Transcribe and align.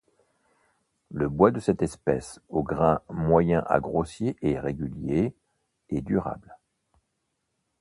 Le 1.11 1.29
bois 1.29 1.51
de 1.51 1.59
cette 1.59 1.83
espèce, 1.83 2.41
au 2.49 2.63
grain 2.63 3.01
moyen 3.13 3.63
à 3.67 3.79
grossier 3.79 4.35
et 4.41 4.57
régulier, 4.57 5.35
est 5.91 6.01
durable. 6.01 6.57